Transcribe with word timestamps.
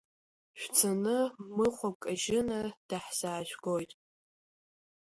Шәцаны 0.59 1.17
Мыхәа 1.55 1.89
Кажьына 2.01 2.59
даҳзаажәгоит. 2.87 3.91